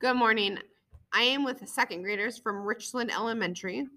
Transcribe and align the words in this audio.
Good 0.00 0.14
morning. 0.14 0.60
I 1.12 1.22
am 1.22 1.42
with 1.42 1.68
second 1.68 2.02
graders 2.02 2.38
from 2.38 2.64
Richland 2.64 3.10
Elementary. 3.10 3.88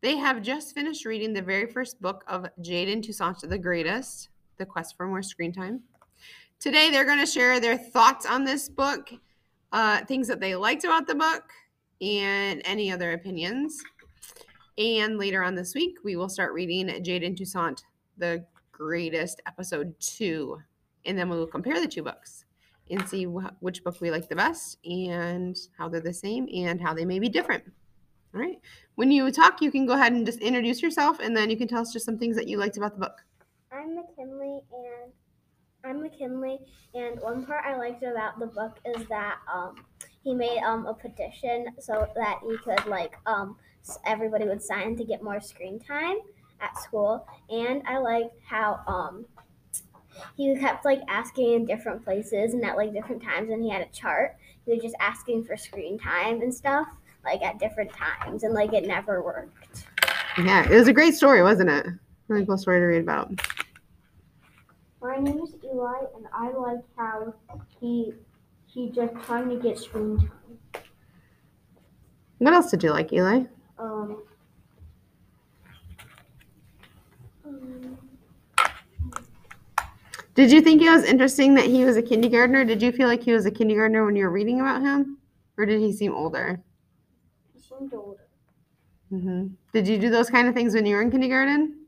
They 0.00 0.16
have 0.16 0.42
just 0.42 0.74
finished 0.74 1.04
reading 1.04 1.32
the 1.32 1.40
very 1.40 1.70
first 1.70 2.02
book 2.02 2.24
of 2.26 2.48
Jaden 2.60 3.00
Toussaint 3.00 3.48
the 3.48 3.56
Greatest, 3.56 4.30
The 4.56 4.66
Quest 4.66 4.96
for 4.96 5.06
More 5.06 5.22
Screen 5.22 5.52
Time. 5.52 5.82
Today, 6.58 6.90
they're 6.90 7.04
going 7.04 7.20
to 7.20 7.26
share 7.26 7.60
their 7.60 7.78
thoughts 7.78 8.26
on 8.26 8.42
this 8.42 8.68
book, 8.68 9.12
uh, 9.70 10.04
things 10.06 10.26
that 10.26 10.40
they 10.40 10.56
liked 10.56 10.82
about 10.82 11.06
the 11.06 11.14
book, 11.14 11.44
and 12.00 12.60
any 12.64 12.90
other 12.90 13.12
opinions. 13.12 13.80
And 14.78 15.16
later 15.16 15.44
on 15.44 15.54
this 15.54 15.76
week, 15.76 15.98
we 16.02 16.16
will 16.16 16.28
start 16.28 16.54
reading 16.54 16.88
Jaden 16.88 17.36
Toussaint 17.36 17.84
the 18.18 18.44
Greatest, 18.72 19.42
episode 19.46 19.94
two, 20.00 20.58
and 21.04 21.16
then 21.16 21.30
we 21.30 21.36
will 21.36 21.46
compare 21.46 21.80
the 21.80 21.86
two 21.86 22.02
books 22.02 22.45
and 22.90 23.08
see 23.08 23.24
wh- 23.24 23.62
which 23.62 23.82
book 23.84 24.00
we 24.00 24.10
like 24.10 24.28
the 24.28 24.36
best 24.36 24.78
and 24.84 25.56
how 25.78 25.88
they're 25.88 26.00
the 26.00 26.12
same 26.12 26.48
and 26.54 26.80
how 26.80 26.94
they 26.94 27.04
may 27.04 27.18
be 27.18 27.28
different. 27.28 27.64
All 28.34 28.40
right. 28.40 28.60
When 28.96 29.10
you 29.10 29.30
talk, 29.30 29.60
you 29.60 29.70
can 29.70 29.86
go 29.86 29.94
ahead 29.94 30.12
and 30.12 30.26
just 30.26 30.40
introduce 30.40 30.82
yourself 30.82 31.18
and 31.20 31.36
then 31.36 31.50
you 31.50 31.56
can 31.56 31.68
tell 31.68 31.80
us 31.80 31.92
just 31.92 32.04
some 32.04 32.18
things 32.18 32.36
that 32.36 32.48
you 32.48 32.58
liked 32.58 32.76
about 32.76 32.94
the 32.94 33.00
book. 33.00 33.22
I'm 33.72 33.94
McKinley, 33.94 34.60
and 34.72 35.12
I'm 35.84 36.02
McKinley, 36.02 36.58
and 36.94 37.20
one 37.20 37.44
part 37.44 37.64
I 37.64 37.76
liked 37.76 38.02
about 38.02 38.38
the 38.38 38.46
book 38.46 38.78
is 38.84 39.06
that 39.08 39.38
um, 39.52 39.84
he 40.22 40.34
made 40.34 40.58
um, 40.60 40.86
a 40.86 40.94
petition 40.94 41.66
so 41.78 42.08
that 42.16 42.40
he 42.48 42.56
could 42.58 42.86
like 42.86 43.16
um, 43.26 43.56
everybody 44.06 44.46
would 44.46 44.62
sign 44.62 44.96
to 44.96 45.04
get 45.04 45.22
more 45.22 45.40
screen 45.40 45.78
time 45.78 46.16
at 46.60 46.78
school, 46.78 47.26
and 47.50 47.82
I 47.86 47.98
liked 47.98 48.34
how 48.48 48.80
um, 48.86 49.26
he 50.36 50.56
kept 50.58 50.84
like 50.84 51.00
asking 51.08 51.52
in 51.52 51.64
different 51.64 52.04
places 52.04 52.54
and 52.54 52.64
at 52.64 52.76
like 52.76 52.92
different 52.92 53.22
times, 53.22 53.50
and 53.50 53.62
he 53.62 53.70
had 53.70 53.82
a 53.82 53.88
chart. 53.92 54.36
He 54.64 54.72
was 54.72 54.82
just 54.82 54.96
asking 55.00 55.44
for 55.44 55.56
screen 55.56 55.98
time 55.98 56.42
and 56.42 56.52
stuff 56.52 56.88
like 57.24 57.42
at 57.42 57.58
different 57.58 57.92
times, 57.92 58.44
and 58.44 58.54
like 58.54 58.72
it 58.72 58.86
never 58.86 59.22
worked. 59.22 59.86
Yeah, 60.38 60.68
it 60.68 60.74
was 60.74 60.88
a 60.88 60.92
great 60.92 61.14
story, 61.14 61.42
wasn't 61.42 61.70
it? 61.70 61.86
Really 62.28 62.46
cool 62.46 62.58
story 62.58 62.80
to 62.80 62.86
read 62.86 63.02
about. 63.02 63.32
My 65.00 65.16
name 65.16 65.38
is 65.38 65.54
Eli, 65.64 65.98
and 66.16 66.26
I 66.32 66.50
like 66.50 66.84
how 66.96 67.34
he 67.80 68.12
he 68.66 68.90
just 68.90 69.14
trying 69.24 69.48
to 69.48 69.56
get 69.56 69.78
screen 69.78 70.18
time. 70.18 70.82
What 72.38 72.52
else 72.52 72.70
did 72.70 72.82
you 72.82 72.90
like, 72.90 73.12
Eli? 73.12 73.44
Um, 73.78 74.22
um, 77.44 77.98
Did 80.36 80.52
you 80.52 80.60
think 80.60 80.82
it 80.82 80.90
was 80.90 81.04
interesting 81.04 81.54
that 81.54 81.64
he 81.64 81.82
was 81.82 81.96
a 81.96 82.02
kindergartner? 82.02 82.62
Did 82.62 82.82
you 82.82 82.92
feel 82.92 83.08
like 83.08 83.22
he 83.22 83.32
was 83.32 83.46
a 83.46 83.50
kindergartner 83.50 84.04
when 84.04 84.16
you 84.16 84.24
were 84.24 84.30
reading 84.30 84.60
about 84.60 84.82
him? 84.82 85.16
Or 85.56 85.64
did 85.64 85.80
he 85.80 85.94
seem 85.94 86.14
older? 86.14 86.60
he 87.54 87.60
seemed 87.60 87.94
older. 87.94 88.28
hmm 89.08 89.46
Did 89.72 89.88
you 89.88 89.98
do 89.98 90.10
those 90.10 90.28
kind 90.28 90.46
of 90.46 90.54
things 90.54 90.74
when 90.74 90.84
you 90.84 90.96
were 90.96 91.00
in 91.00 91.10
kindergarten? 91.10 91.86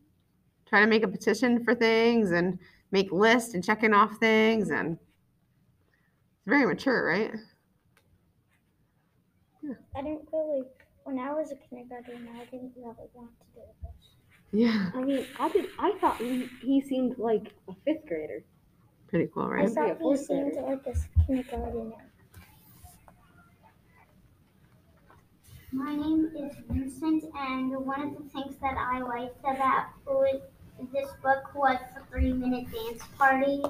Try 0.66 0.80
to 0.80 0.86
make 0.86 1.02
a 1.02 1.08
petition 1.08 1.62
for 1.62 1.74
things 1.74 2.30
and 2.30 2.58
make 2.90 3.12
lists 3.12 3.52
and 3.52 3.62
checking 3.62 3.92
off 3.92 4.16
things 4.16 4.70
and 4.70 4.92
it's 4.92 6.46
very 6.46 6.64
mature, 6.64 7.06
right? 7.06 7.32
I 9.94 10.02
didn't 10.02 10.26
really. 10.32 10.62
When 11.04 11.18
I 11.18 11.32
was 11.34 11.52
a 11.52 11.56
kindergartner 11.68 12.14
I 12.34 12.44
didn't 12.46 12.72
really 12.76 13.08
want 13.12 13.30
to 13.40 13.46
do 13.54 13.60
this. 13.82 14.17
Yeah, 14.52 14.90
I 14.94 15.02
mean, 15.02 15.26
I 15.38 15.48
did. 15.50 15.66
I 15.78 15.92
thought 16.00 16.16
he, 16.16 16.48
he 16.62 16.80
seemed 16.80 17.18
like 17.18 17.52
a 17.68 17.74
fifth 17.84 18.06
grader. 18.06 18.42
pretty 19.08 19.28
cool, 19.32 19.48
right? 19.48 19.66
be 19.66 19.72
a 19.72 19.74
thought 19.74 19.98
he 20.00 20.16
seemed 20.16 20.52
grader. 20.52 20.66
like 20.66 20.86
a 20.86 21.24
kindergartner. 21.26 21.92
My 25.70 25.94
name 25.94 26.30
is 26.34 26.56
Vincent, 26.70 27.24
and 27.36 27.76
one 27.84 28.00
of 28.02 28.16
the 28.16 28.24
things 28.30 28.56
that 28.62 28.74
I 28.78 29.00
liked 29.00 29.38
about 29.40 29.88
was- 30.06 30.40
this 30.92 31.10
book 31.22 31.54
was 31.54 31.78
the 31.94 32.00
three 32.10 32.32
minute 32.32 32.66
dance 32.72 33.02
party. 33.18 33.62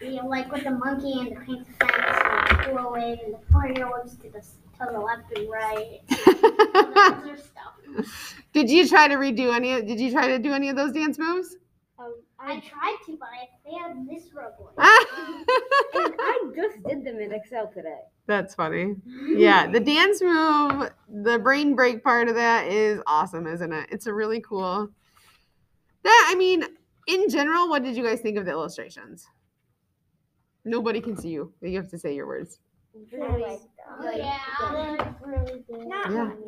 You 0.00 0.14
know, 0.16 0.26
like 0.28 0.50
with 0.52 0.64
the 0.64 0.70
monkey 0.70 1.12
and 1.20 1.36
the 1.36 1.40
pink 1.40 1.66
fence 1.66 2.22
and 2.24 2.48
the 2.48 2.64
cool 2.64 2.92
wave 2.92 3.18
and 3.24 3.34
the 3.34 3.38
four 3.50 3.66
year 3.68 3.86
olds 3.94 4.16
to 4.16 4.30
the, 4.30 4.42
to 4.78 4.88
the 4.92 4.98
left 4.98 5.36
and 5.36 5.50
right. 5.50 6.00
All 6.10 7.24
that 7.24 7.38
stuff. 7.38 8.42
did 8.52 8.70
you 8.70 8.88
try 8.88 9.08
to 9.08 9.16
redo 9.16 9.54
any 9.54 9.72
of 9.72 9.86
did 9.86 10.00
you 10.00 10.10
try 10.10 10.28
to 10.28 10.38
do 10.38 10.52
any 10.52 10.68
of 10.68 10.76
those 10.76 10.92
dance 10.92 11.18
moves? 11.18 11.56
Um, 11.98 12.14
I 12.38 12.60
tried 12.60 12.96
to, 13.06 13.16
but 13.16 13.28
I 13.28 13.48
failed 13.64 14.06
miserably. 14.06 14.66
and 14.76 16.14
I 16.18 16.50
just 16.54 16.82
did 16.86 17.04
them 17.04 17.18
in 17.18 17.32
Excel 17.32 17.68
today. 17.72 18.00
That's 18.26 18.54
funny. 18.54 18.96
Yeah, 19.28 19.66
the 19.66 19.80
dance 19.80 20.22
move, 20.22 20.90
the 21.08 21.38
brain 21.38 21.74
break 21.74 22.02
part 22.02 22.28
of 22.28 22.36
that 22.36 22.68
is 22.68 23.00
awesome, 23.06 23.46
isn't 23.46 23.72
it? 23.72 23.88
It's 23.90 24.06
a 24.06 24.14
really 24.14 24.40
cool. 24.40 24.88
That 26.02 26.26
I 26.30 26.34
mean, 26.36 26.64
in 27.06 27.28
general, 27.28 27.68
what 27.68 27.82
did 27.82 27.96
you 27.96 28.04
guys 28.04 28.20
think 28.20 28.38
of 28.38 28.44
the 28.44 28.50
illustrations? 28.50 29.26
Nobody 30.64 31.00
can 31.00 31.16
see 31.16 31.28
you. 31.28 31.52
You 31.60 31.76
have 31.76 31.90
to 31.90 31.98
say 31.98 32.14
your 32.14 32.26
words. 32.26 32.60
Really, 33.12 33.58
yeah. 34.16 35.14
really. 35.24 35.64
Not 35.86 36.10
Yeah. 36.10 36.24
much. 36.24 36.38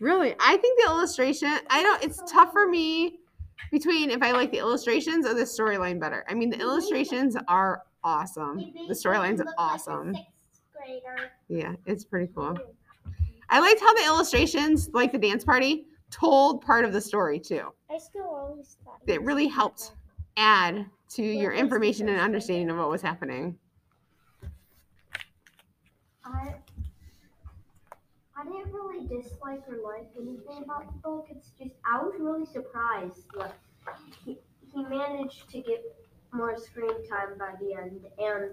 Really, 0.00 0.34
I 0.40 0.56
think 0.56 0.78
the 0.80 0.86
illustration. 0.90 1.48
I 1.70 1.82
don't. 1.82 2.02
It's 2.02 2.22
tough 2.30 2.52
for 2.52 2.66
me 2.68 3.20
between 3.70 4.10
if 4.10 4.22
I 4.22 4.32
like 4.32 4.50
the 4.50 4.58
illustrations 4.58 5.26
or 5.26 5.34
the 5.34 5.42
storyline 5.42 5.98
better. 5.98 6.24
I 6.28 6.34
mean, 6.34 6.50
the 6.50 6.60
illustrations 6.60 7.36
are 7.48 7.82
awesome. 8.04 8.58
The 8.88 8.94
storyline's 8.94 9.38
me 9.40 9.46
look 9.46 9.46
like 9.46 9.56
a 9.56 9.60
awesome. 9.60 10.16
Yeah, 11.48 11.74
it's 11.86 12.04
pretty 12.04 12.32
cool. 12.34 12.56
I 13.48 13.60
liked 13.60 13.80
how 13.80 13.94
the 13.94 14.04
illustrations, 14.04 14.90
like 14.92 15.12
the 15.12 15.18
dance 15.18 15.44
party, 15.44 15.86
told 16.10 16.62
part 16.62 16.84
of 16.84 16.92
the 16.92 17.00
story 17.00 17.38
too. 17.38 17.72
I 17.90 17.98
still 17.98 18.24
always 18.24 18.76
thought 18.84 19.00
It 19.06 19.22
really 19.22 19.46
helped 19.48 19.92
add 20.36 20.86
to 21.10 21.22
your 21.22 21.52
information 21.52 22.08
and 22.08 22.20
understanding 22.20 22.70
of 22.70 22.76
what 22.78 22.90
was 22.90 23.02
happening. 23.02 23.56
I 26.26 26.54
I 28.38 28.44
didn't 28.44 28.72
really 28.72 29.06
dislike 29.06 29.62
or 29.68 29.78
like 29.82 30.08
anything 30.16 30.62
about 30.64 30.86
the 30.92 30.98
book. 30.98 31.26
It's 31.30 31.50
just 31.58 31.70
I 31.90 32.02
was 32.02 32.14
really 32.18 32.44
surprised 32.46 33.22
that 33.38 33.54
he, 34.24 34.38
he 34.74 34.84
managed 34.84 35.48
to 35.50 35.60
get 35.60 35.82
more 36.32 36.56
screen 36.58 37.08
time 37.08 37.38
by 37.38 37.54
the 37.60 37.74
end, 37.74 38.00
and 38.18 38.50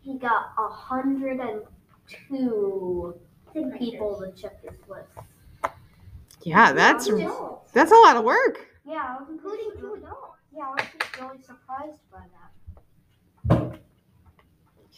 he 0.00 0.18
got 0.18 0.52
a 0.58 0.68
hundred 0.68 1.40
and 1.40 1.62
two 2.28 3.14
people 3.78 4.20
to 4.20 4.40
check 4.40 4.62
his 4.62 4.78
list. 4.88 5.08
Yeah, 6.44 6.72
that's 6.72 7.08
I 7.08 7.12
was 7.12 7.22
just- 7.22 7.72
that's 7.74 7.92
a 7.92 7.96
lot 7.96 8.16
of 8.16 8.24
work. 8.24 8.66
yeah, 8.86 9.16
I 9.16 9.20
was 9.20 9.28
including 9.30 9.70
two 9.78 9.94
adults. 9.94 10.38
Yeah, 10.54 10.68
I 10.68 10.70
was 10.70 10.82
just 10.98 11.20
really 11.20 11.42
surprised 11.42 12.00
by 12.10 12.24
that. 13.50 13.80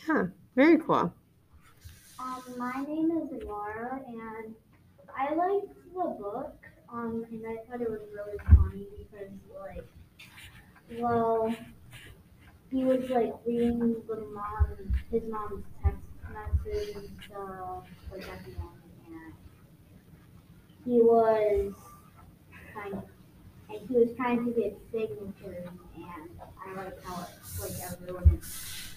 Yeah, 0.08 0.26
very 0.56 0.78
cool. 0.78 1.12
Um, 2.24 2.42
my 2.56 2.82
name 2.88 3.10
is 3.10 3.42
Laura, 3.44 4.00
and 4.08 4.54
I 5.14 5.34
liked 5.34 5.74
the 5.92 6.16
book. 6.18 6.56
Um, 6.90 7.26
and 7.30 7.44
I 7.46 7.56
thought 7.66 7.82
it 7.82 7.90
was 7.90 8.00
really 8.14 8.38
funny 8.48 8.86
because, 8.96 9.28
like, 9.60 9.84
well, 10.98 11.54
he 12.70 12.84
was 12.84 13.10
like 13.10 13.34
reading 13.44 13.96
the 14.08 14.16
mom, 14.32 14.94
his 15.10 15.22
mom's 15.28 15.66
text 15.82 15.98
message 16.32 16.96
stuff, 17.26 17.84
like 18.10 18.22
at 18.22 18.44
the 18.46 18.52
end, 18.52 18.84
and 19.06 19.34
he 20.86 21.00
was 21.02 21.74
kind 22.72 22.94
of, 22.94 23.04
and 23.68 23.88
he 23.88 23.96
was 23.96 24.08
trying 24.16 24.46
to 24.46 24.50
get 24.52 24.78
signatures, 24.90 25.68
and 25.94 26.30
I 26.64 26.74
like 26.74 27.04
how 27.04 27.26
like 27.60 27.72
everyone 27.92 28.40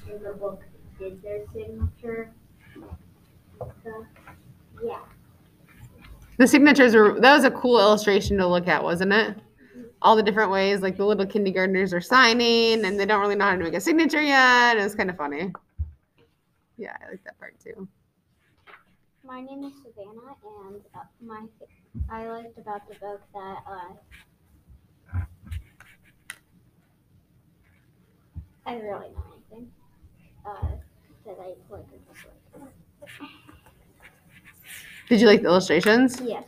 in 0.10 0.24
the 0.24 0.34
book 0.34 0.64
did 0.98 1.22
their 1.22 1.42
signature. 1.54 2.32
So, 3.84 4.06
yeah. 4.84 5.00
The 6.38 6.48
signatures 6.48 6.94
were 6.94 7.20
that 7.20 7.36
was 7.36 7.44
a 7.44 7.52
cool 7.52 7.80
illustration 7.80 8.38
to 8.38 8.48
look 8.48 8.68
at, 8.68 8.84
wasn't 8.84 9.12
it? 9.12 9.38
All 10.02 10.16
the 10.16 10.22
different 10.22 10.52
ways, 10.52 10.82
like 10.82 10.98
the 10.98 11.06
little 11.06 11.26
kindergartners 11.26 11.94
are 11.94 12.02
signing 12.02 12.86
and 12.86 13.00
they 13.00 13.06
don't 13.06 13.20
really 13.20 13.36
know 13.36 13.46
how 13.46 13.56
to 13.56 13.64
make 13.64 13.74
a 13.74 13.82
signature 13.82 14.22
yet. 14.22 14.78
It 14.78 14.84
was 14.84 14.94
kind 14.94 15.10
of 15.10 15.18
funny. 15.18 15.52
Yeah, 16.78 16.96
I 17.02 17.10
like 17.10 17.24
that 17.24 17.40
part 17.40 17.60
too. 17.60 17.88
My 19.26 19.42
name 19.42 19.64
is 19.64 19.74
Savannah, 19.84 20.36
and 20.70 20.82
uh, 20.96 21.00
my 21.20 21.46
I 22.10 22.28
liked 22.30 22.58
about 22.60 22.88
the 22.88 22.96
book 22.96 23.22
that 23.34 23.58
uh, 23.68 23.94
I 28.66 28.76
really 28.76 29.10
know 29.10 29.24
anything 29.52 29.72
uh, 30.46 30.68
that 31.26 31.38
I 31.42 31.56
like. 31.70 31.86
Did 35.10 35.22
you 35.22 35.28
like 35.28 35.42
the 35.42 35.48
illustrations? 35.48 36.20
Yes. 36.22 36.44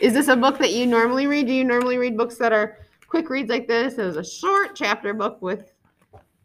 Is 0.00 0.14
this 0.14 0.28
a 0.28 0.36
book 0.36 0.58
that 0.58 0.72
you 0.72 0.86
normally 0.86 1.26
read? 1.26 1.46
Do 1.46 1.52
you 1.52 1.64
normally 1.64 1.98
read 1.98 2.16
books 2.16 2.36
that 2.36 2.52
are 2.52 2.78
quick 3.08 3.28
reads 3.28 3.50
like 3.50 3.68
this? 3.68 3.94
It 3.98 4.04
was 4.04 4.16
a 4.16 4.24
short 4.24 4.74
chapter 4.74 5.12
book 5.12 5.42
with 5.42 5.72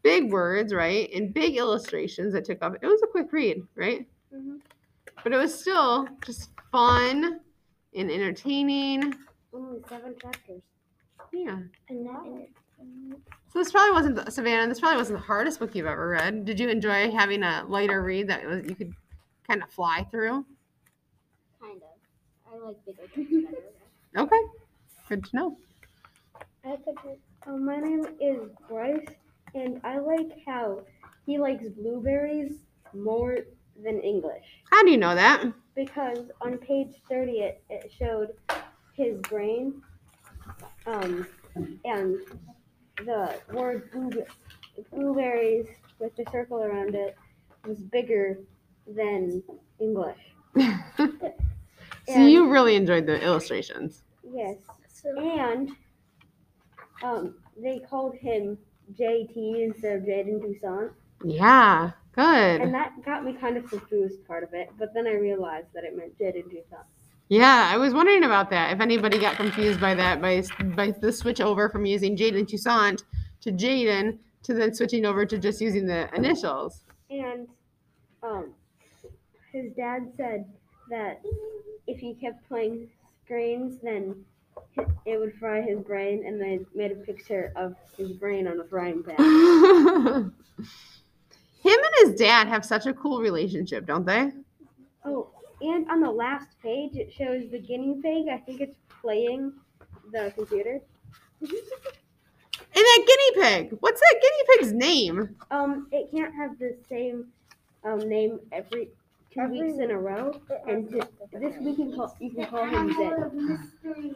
big 0.03 0.31
words, 0.31 0.73
right? 0.73 1.09
And 1.13 1.33
big 1.33 1.55
illustrations 1.57 2.33
that 2.33 2.45
took 2.45 2.61
up. 2.61 2.75
It 2.81 2.87
was 2.87 3.01
a 3.03 3.07
quick 3.07 3.31
read, 3.31 3.65
right? 3.75 4.05
Mhm. 4.33 4.59
But 5.23 5.33
it 5.33 5.37
was 5.37 5.57
still 5.57 6.07
just 6.25 6.49
fun 6.71 7.39
and 7.95 8.11
entertaining. 8.11 9.15
Only 9.53 9.81
seven 9.87 10.15
chapters. 10.21 10.61
Yeah. 11.31 11.59
So 13.49 13.59
this 13.59 13.71
probably 13.71 13.93
wasn't 13.93 14.15
the, 14.15 14.29
Savannah. 14.31 14.67
This 14.67 14.79
probably 14.79 14.97
wasn't 14.97 15.19
the 15.19 15.25
hardest 15.25 15.59
book 15.59 15.73
you've 15.73 15.85
ever 15.87 16.09
read. 16.09 16.45
Did 16.45 16.59
you 16.59 16.69
enjoy 16.69 17.09
having 17.11 17.43
a 17.43 17.63
lighter 17.67 18.03
read 18.03 18.27
that 18.29 18.45
was, 18.45 18.65
you 18.65 18.75
could 18.75 18.93
kind 19.47 19.63
of 19.63 19.69
fly 19.71 20.05
through? 20.11 20.45
Kind 22.57 22.63
of. 22.63 22.63
I 22.63 22.67
like 22.67 22.85
bigger 22.85 23.01
books 23.15 23.51
better. 24.15 24.23
Okay, 24.23 24.39
good 25.09 25.23
to 25.25 25.35
know. 25.35 25.57
I 26.65 26.75
could 26.77 26.97
Uh, 27.45 27.57
my 27.57 27.77
name 27.77 28.05
is 28.19 28.49
Bryce, 28.67 29.05
and 29.53 29.79
I 29.83 29.99
like 29.99 30.31
how 30.45 30.81
he 31.25 31.37
likes 31.37 31.67
blueberries 31.69 32.53
more 32.93 33.37
than 33.83 33.99
English. 34.01 34.43
How 34.71 34.83
do 34.83 34.91
you 34.91 34.97
know 34.97 35.15
that? 35.15 35.45
Because 35.75 36.31
on 36.41 36.57
page 36.57 36.95
30, 37.09 37.31
it, 37.31 37.63
it 37.69 37.91
showed 37.97 38.33
his 38.93 39.19
brain, 39.21 39.81
um, 40.85 41.27
and 41.85 42.17
the 43.05 43.39
word 43.53 43.91
blue, 43.91 44.25
blueberries 44.91 45.67
with 45.99 46.15
the 46.15 46.25
circle 46.31 46.63
around 46.63 46.95
it 46.95 47.15
was 47.65 47.77
bigger 47.77 48.39
than 48.87 49.43
English. 49.79 50.17
so 52.07 52.19
you 52.19 52.49
really 52.49 52.75
enjoyed 52.75 53.05
the 53.05 53.21
illustrations. 53.21 54.03
Yes. 54.33 54.57
so 54.93 55.09
And 55.17 55.71
um, 57.03 57.35
they 57.61 57.79
called 57.79 58.15
him 58.15 58.57
JT 58.99 59.63
instead 59.63 59.97
of 59.97 60.03
Jaden 60.03 60.41
Toussaint. 60.41 60.91
Yeah, 61.23 61.91
good. 62.13 62.61
And 62.61 62.73
that 62.73 62.93
got 63.03 63.23
me 63.23 63.33
kind 63.33 63.57
of 63.57 63.67
confused 63.69 64.25
part 64.25 64.43
of 64.43 64.53
it, 64.53 64.69
but 64.77 64.93
then 64.93 65.07
I 65.07 65.13
realized 65.13 65.67
that 65.73 65.83
it 65.83 65.95
meant 65.97 66.17
Jaden 66.17 66.45
Toussaint. 66.45 66.85
Yeah, 67.29 67.69
I 67.71 67.77
was 67.77 67.93
wondering 67.93 68.23
about 68.23 68.49
that. 68.51 68.71
If 68.71 68.79
anybody 68.79 69.19
got 69.19 69.35
confused 69.35 69.81
by 69.81 69.93
that, 69.95 70.21
by 70.21 70.43
by 70.75 70.91
the 70.91 71.11
switch 71.11 71.41
over 71.41 71.67
from 71.69 71.85
using 71.85 72.15
Jaden 72.15 72.47
Toussaint 72.47 73.03
to 73.41 73.51
Jaden 73.51 74.19
to 74.43 74.53
then 74.53 74.73
switching 74.73 75.05
over 75.05 75.25
to 75.25 75.37
just 75.37 75.59
using 75.59 75.85
the 75.85 76.09
initials. 76.15 76.83
And 77.09 77.47
um, 78.23 78.53
his 79.51 79.73
dad 79.73 80.11
said 80.15 80.45
that 80.89 81.21
if 81.87 81.99
he 81.99 82.13
kept 82.13 82.47
playing 82.47 82.89
screens, 83.25 83.79
then 83.81 84.23
it 85.05 85.19
would 85.19 85.33
fry 85.39 85.61
his 85.61 85.79
brain, 85.79 86.25
and 86.25 86.39
they 86.41 86.59
made 86.75 86.91
a 86.91 86.95
picture 86.95 87.51
of 87.55 87.75
his 87.97 88.11
brain 88.13 88.47
on 88.47 88.59
a 88.59 88.63
frying 88.63 89.03
pan. 89.03 89.15
Him 91.63 91.79
and 91.79 92.09
his 92.09 92.15
dad 92.19 92.47
have 92.47 92.63
such 92.63 92.85
a 92.85 92.93
cool 92.93 93.19
relationship, 93.19 93.85
don't 93.85 94.05
they? 94.05 94.31
Oh, 95.03 95.29
and 95.61 95.89
on 95.89 96.01
the 96.01 96.11
last 96.11 96.49
page, 96.61 96.95
it 96.95 97.11
shows 97.11 97.49
the 97.51 97.59
guinea 97.59 97.99
pig. 98.01 98.27
I 98.31 98.37
think 98.37 98.61
it's 98.61 98.77
playing 99.01 99.53
the 100.11 100.31
computer. 100.35 100.79
And 101.41 102.85
that 102.85 103.05
guinea 103.07 103.43
pig. 103.43 103.77
What's 103.79 103.99
that 103.99 104.21
guinea 104.21 104.57
pig's 104.57 104.73
name? 104.73 105.35
Um, 105.51 105.87
it 105.91 106.11
can't 106.11 106.33
have 106.35 106.59
the 106.59 106.77
same 106.87 107.27
um, 107.83 108.07
name 108.07 108.39
every 108.51 108.89
two 109.37 109.43
Every 109.43 109.61
weeks 109.61 109.79
in 109.79 109.91
a 109.91 109.97
row. 109.97 110.39
And 110.67 110.89
to, 110.89 111.07
this 111.33 111.55
week 111.59 111.77
you 111.77 111.85
can 111.85 111.95
call, 111.95 112.17
you 112.19 112.31
can 112.31 112.45
call 112.47 112.65
him 112.65 112.93
Zed. 112.93 113.13
Animal 113.13 113.25
of 113.25 113.33
mystery. 113.33 114.11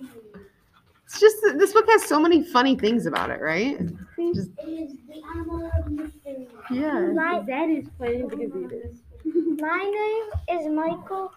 It's 1.05 1.19
just 1.19 1.37
this 1.57 1.73
book 1.73 1.85
has 1.89 2.05
so 2.05 2.19
many 2.19 2.43
funny 2.43 2.75
things 2.75 3.05
about 3.05 3.29
it, 3.29 3.41
right? 3.41 3.79
It 3.79 4.37
is 4.37 4.49
the 4.55 5.21
animal 5.35 5.69
of 5.77 5.91
mystery. 5.91 6.47
Yeah. 6.71 6.99
My- 7.13 7.43
Zed 7.45 7.69
is 7.69 7.87
playing 7.97 8.27
the 8.27 8.35
computer. 8.35 8.81
My 9.61 9.83
name 9.83 10.59
is 10.59 10.67
Michael, 10.67 11.31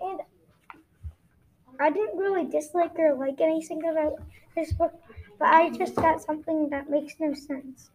and 0.00 0.20
I 1.78 1.90
didn't 1.90 2.18
really 2.18 2.46
dislike 2.46 2.98
or 2.98 3.14
like 3.14 3.40
anything 3.40 3.86
about 3.88 4.14
this 4.56 4.72
book, 4.72 4.92
but 5.38 5.48
I 5.48 5.70
just 5.70 5.94
got 5.94 6.20
something 6.20 6.68
that 6.70 6.90
makes 6.90 7.14
no 7.20 7.32
sense. 7.32 7.90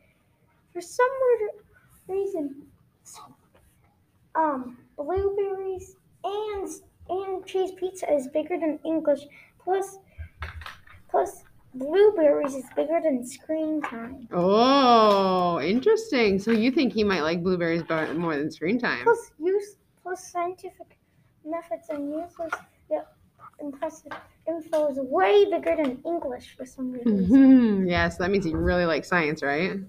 For 0.72 0.80
some 0.82 1.10
weird 1.22 1.52
reason, 2.08 2.68
um, 4.36 4.78
blueberries 4.98 5.96
and 6.24 6.68
and 7.10 7.46
cheese 7.46 7.72
pizza 7.78 8.12
is 8.12 8.28
bigger 8.30 8.58
than 8.60 8.80
English. 8.84 9.22
Plus, 9.64 9.98
plus 11.10 11.44
blueberries 11.74 12.56
is 12.56 12.66
bigger 12.76 13.00
than 13.02 13.26
screen 13.26 13.82
time. 13.82 14.28
Oh, 14.32 15.60
interesting. 15.62 16.40
So 16.40 16.52
you 16.52 16.72
think 16.72 16.94
he 16.94 17.04
might 17.04 17.22
like 17.22 17.44
blueberries 17.44 17.84
more 18.16 18.36
than 18.36 18.52
screen 18.52 18.80
time? 18.80 19.04
Plus 19.04 19.32
use 19.40 19.76
plus 20.02 20.32
scientific 20.32 20.98
methods 21.44 21.90
and 21.90 22.10
useless 22.12 22.54
yet 22.90 23.08
impressive 23.60 24.12
info 24.48 24.88
is 24.90 25.00
way 25.00 25.46
bigger 25.50 25.76
than 25.76 26.02
English 26.06 26.56
for 26.58 26.66
some 26.66 26.92
reason. 26.92 27.28
Mhm. 27.28 27.90
Yeah, 27.90 28.10
so 28.10 28.24
that 28.24 28.32
means 28.32 28.46
he 28.46 28.54
really 28.54 28.86
likes 28.86 29.08
science, 29.08 29.42
right? 29.44 29.80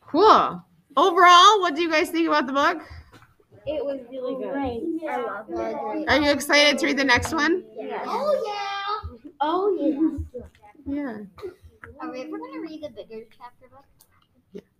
Cool. 0.00 0.64
Overall, 0.96 1.60
what 1.60 1.74
do 1.74 1.82
you 1.82 1.90
guys 1.90 2.10
think 2.10 2.28
about 2.28 2.46
the 2.46 2.52
book? 2.52 2.82
It 3.66 3.84
was 3.84 4.00
really 4.10 4.34
good. 4.36 4.54
I 5.08 5.16
love 5.16 5.46
it. 5.48 6.08
Are 6.08 6.20
you 6.20 6.30
excited 6.30 6.78
to 6.78 6.86
read 6.86 6.98
the 6.98 7.04
next 7.04 7.32
one? 7.32 7.64
Yes. 7.76 8.04
Oh 8.06 8.42
yeah. 8.46 9.30
Oh 9.40 9.76
yeah. 9.80 10.44
Yeah. 10.86 11.16
Are 12.00 12.10
we 12.12 12.22
ever 12.22 12.38
gonna 12.38 12.60
read 12.60 12.82
the 12.82 12.90
bigger 12.90 13.24
chapter 13.36 13.68
book? 13.70 13.84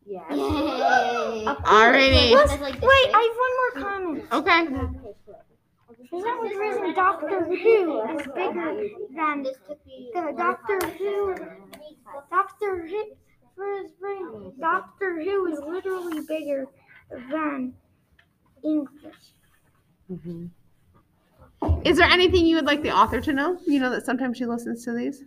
Yeah. 0.06 0.20
Yay! 0.30 1.46
Alrighty. 1.46 2.60
Like 2.60 2.74
Wait. 2.74 3.10
I 3.14 3.72
have 3.72 3.82
one 3.82 3.82
more 3.82 3.90
comment. 3.90 4.32
Okay. 4.32 4.66
For 6.10 6.20
some 6.20 6.40
reason, 6.42 6.94
Doctor 6.94 7.44
Who 7.44 8.02
is 8.18 8.26
bigger 8.34 8.88
than 9.16 9.42
This 9.42 9.56
took 9.66 9.84
me 9.86 10.10
the 10.12 10.34
Doctor 10.36 10.78
Who. 10.98 11.34
Doctor 12.30 12.86
Who 12.86 13.04
for 13.54 13.64
his 13.82 13.92
brain. 13.92 14.52
Doctor 14.58 15.22
Who 15.22 15.46
is 15.46 15.58
literally 15.60 16.20
bigger 16.26 16.66
than 17.30 17.74
English. 18.62 19.32
Mhm. 20.10 20.50
Is 21.84 21.96
there 21.96 22.08
anything 22.08 22.46
you 22.46 22.56
would 22.56 22.66
like 22.66 22.82
the 22.82 22.90
author 22.90 23.20
to 23.20 23.32
know? 23.32 23.58
You 23.66 23.80
know 23.80 23.90
that 23.90 24.04
sometimes 24.04 24.38
she 24.38 24.46
listens 24.46 24.84
to 24.84 24.92
these. 24.92 25.24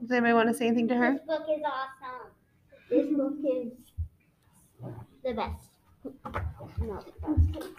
Does 0.00 0.10
anybody 0.10 0.34
want 0.34 0.48
to 0.48 0.54
say 0.54 0.66
anything 0.66 0.88
to 0.88 0.94
her? 0.96 1.12
This 1.12 1.22
book 1.26 1.46
is 1.48 1.62
awesome. 1.64 2.30
This 2.90 3.06
book 3.16 3.34
is 3.42 3.72
the 5.24 5.32
best. 5.32 5.68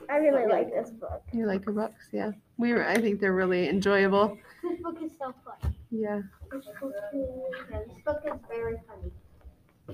I 0.09 0.17
really 0.17 0.47
like 0.47 0.71
this 0.71 0.89
book. 0.89 1.21
You 1.31 1.45
like 1.45 1.63
her 1.65 1.71
books? 1.71 2.09
Yeah. 2.11 2.31
We 2.57 2.73
were, 2.73 2.85
I 2.87 2.95
think 2.95 3.19
they're 3.19 3.33
really 3.35 3.69
enjoyable. 3.69 4.37
This 4.63 4.81
book 4.81 4.97
is 5.03 5.11
so 5.19 5.33
fun. 5.45 5.74
Yeah. 5.97 6.21
This 6.51 6.65
book 6.79 6.93
is, 7.13 7.27
yeah, 7.71 7.79
this 7.87 7.97
book 8.05 8.21
is 8.25 8.39
very 8.49 8.77
funny. 8.87 9.11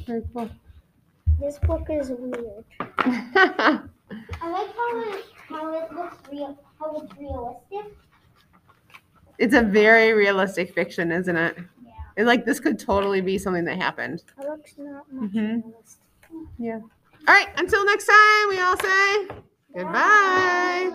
Very 0.06 0.24
cool. 0.34 0.50
This 1.40 1.60
book 1.60 1.86
is 1.90 2.10
weird. 2.10 2.66
I 2.80 3.82
like 4.50 4.76
how 4.76 5.00
it 5.02 5.26
how 5.48 5.74
it 5.74 5.94
looks 5.94 6.18
real, 6.32 6.58
how 6.80 6.96
it's 7.02 7.14
realistic. 7.18 7.94
it's 9.38 9.54
a 9.54 9.62
very 9.62 10.14
realistic 10.14 10.74
fiction, 10.74 11.12
isn't 11.12 11.36
it? 11.36 11.56
Yeah. 11.58 11.92
And 12.18 12.28
like 12.28 12.46
this 12.46 12.60
could 12.60 12.80
totally 12.80 13.22
be 13.22 13.38
something 13.38 13.66
that 13.66 13.78
happened. 13.78 14.24
It 14.40 14.48
looks 14.48 14.74
not 14.78 15.12
much 15.12 15.32
Mhm. 15.32 15.64
realistic. 15.66 16.02
Yeah. 16.58 16.80
All 17.28 17.36
right. 17.36 17.48
Until 17.58 17.86
next 17.86 18.06
time, 18.08 18.50
we 18.50 18.60
all 18.60 18.78
say 18.78 19.28
goodbye. 19.76 20.92